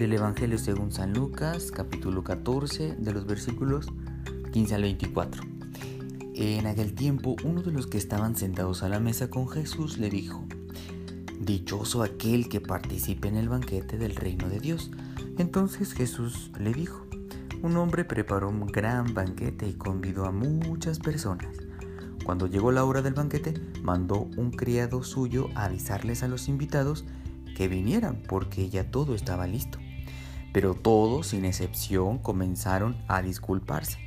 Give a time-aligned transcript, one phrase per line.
[0.00, 3.92] del Evangelio según San Lucas, capítulo 14, de los versículos
[4.50, 5.42] 15 al 24.
[6.34, 10.08] En aquel tiempo, uno de los que estaban sentados a la mesa con Jesús le
[10.08, 10.42] dijo,
[11.38, 14.90] Dichoso aquel que participe en el banquete del reino de Dios.
[15.36, 17.06] Entonces Jesús le dijo,
[17.60, 21.54] un hombre preparó un gran banquete y convidó a muchas personas.
[22.24, 27.04] Cuando llegó la hora del banquete, mandó un criado suyo a avisarles a los invitados
[27.54, 29.78] que vinieran porque ya todo estaba listo.
[30.52, 33.98] Pero todos, sin excepción, comenzaron a disculparse.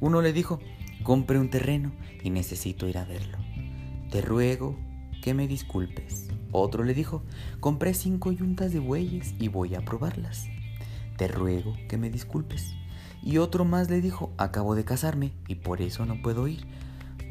[0.00, 0.60] Uno le dijo,
[1.02, 3.38] compré un terreno y necesito ir a verlo.
[4.10, 4.76] Te ruego
[5.22, 6.28] que me disculpes.
[6.52, 7.22] Otro le dijo,
[7.60, 10.48] compré cinco yuntas de bueyes y voy a probarlas.
[11.16, 12.74] Te ruego que me disculpes.
[13.22, 16.66] Y otro más le dijo, acabo de casarme y por eso no puedo ir.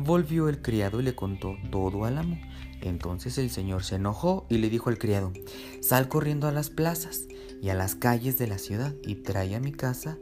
[0.02, 2.39] Volvió el criado y le contó todo al amo.
[2.80, 5.34] Entonces el señor se enojó y le dijo al criado,
[5.81, 7.28] sal corriendo a las plazas
[7.61, 10.17] y a las calles de la ciudad y trae a mi casa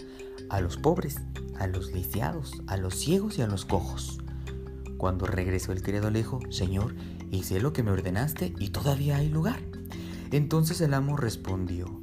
[0.49, 1.17] a los pobres,
[1.59, 4.17] a los lisiados, a los ciegos y a los cojos.
[4.97, 6.95] Cuando regresó el criado le dijo, Señor,
[7.29, 9.61] hice lo que me ordenaste y todavía hay lugar.
[10.31, 12.01] Entonces el amo respondió,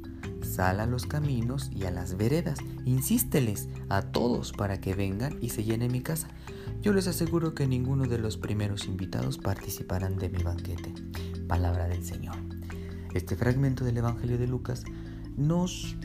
[0.55, 5.49] sal a los caminos y a las veredas, insísteles a todos para que vengan y
[5.49, 6.29] se llene mi casa.
[6.81, 10.93] Yo les aseguro que ninguno de los primeros invitados participarán de mi banquete.
[11.47, 12.37] Palabra del Señor.
[13.13, 14.85] Este fragmento del Evangelio de Lucas
[15.35, 15.97] nos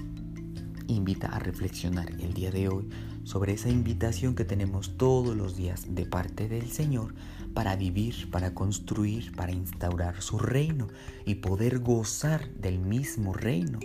[0.88, 2.88] invita a reflexionar el día de hoy
[3.22, 7.14] sobre esa invitación que tenemos todos los días de parte del Señor
[7.54, 10.88] para vivir, para construir, para instaurar su reino
[11.24, 13.78] y poder gozar del mismo reino.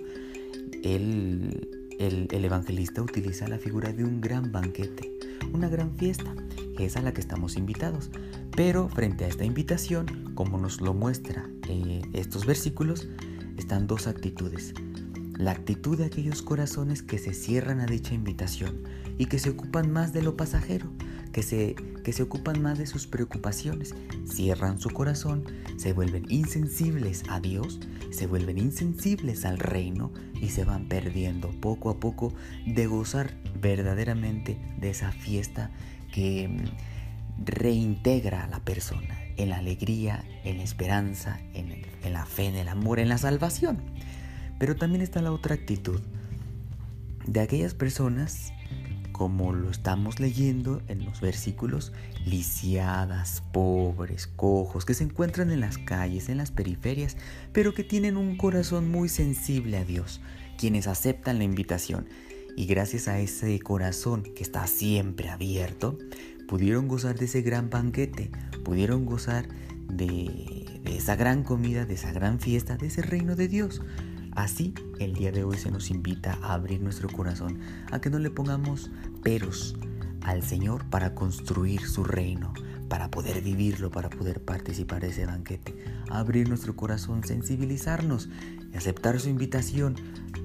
[0.85, 5.11] El, el, evangelista utiliza la figura de un gran banquete,
[5.51, 6.35] una gran fiesta,
[6.77, 8.11] que es a la que estamos invitados.
[8.55, 13.07] Pero frente a esta invitación, como nos lo muestra eh, estos versículos,
[13.57, 14.73] están dos actitudes
[15.37, 18.83] la actitud de aquellos corazones que se cierran a dicha invitación
[19.17, 20.89] y que se ocupan más de lo pasajero,
[21.31, 23.95] que se, que se ocupan más de sus preocupaciones,
[24.25, 25.43] cierran su corazón,
[25.77, 27.79] se vuelven insensibles a Dios,
[28.11, 30.11] se vuelven insensibles al reino
[30.41, 32.33] y se van perdiendo poco a poco
[32.65, 35.71] de gozar verdaderamente de esa fiesta
[36.13, 42.25] que mm, reintegra a la persona en la alegría, en la esperanza, en, en la
[42.25, 43.81] fe, en el amor, en la salvación.
[44.59, 45.99] Pero también está la otra actitud
[47.27, 48.53] de aquellas personas,
[49.11, 51.93] como lo estamos leyendo en los versículos,
[52.25, 57.17] lisiadas, pobres, cojos, que se encuentran en las calles, en las periferias,
[57.53, 60.21] pero que tienen un corazón muy sensible a Dios,
[60.57, 62.07] quienes aceptan la invitación.
[62.57, 65.97] Y gracias a ese corazón que está siempre abierto,
[66.47, 68.31] pudieron gozar de ese gran banquete,
[68.63, 69.47] pudieron gozar
[69.89, 73.81] de, de esa gran comida, de esa gran fiesta, de ese reino de Dios.
[74.35, 77.59] Así, el día de hoy se nos invita a abrir nuestro corazón,
[77.89, 78.91] a que no le pongamos
[79.23, 79.77] peros
[80.21, 82.53] al Señor para construir su reino,
[82.89, 85.73] para poder vivirlo, para poder participar de ese banquete.
[86.09, 88.27] Abrir nuestro corazón, sensibilizarnos,
[88.75, 89.95] aceptar su invitación,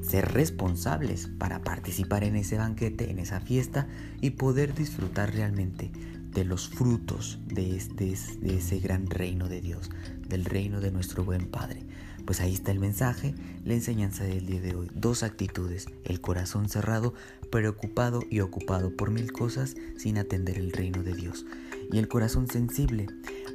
[0.03, 3.89] ser responsables para participar en ese banquete, en esa fiesta
[4.21, 5.91] y poder disfrutar realmente
[6.33, 9.91] de los frutos de, de ese gran reino de Dios,
[10.29, 11.85] del reino de nuestro buen Padre.
[12.25, 14.91] Pues ahí está el mensaje, la enseñanza del día de hoy.
[14.95, 17.15] Dos actitudes, el corazón cerrado,
[17.51, 21.47] preocupado y ocupado por mil cosas sin atender el reino de Dios.
[21.93, 23.09] Y el corazón sensible,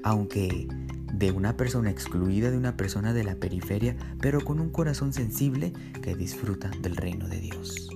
[0.04, 0.68] aunque
[1.14, 5.72] de una persona excluida, de una persona de la periferia, pero con un corazón sensible
[6.02, 7.90] que disfruta del reino de Dios.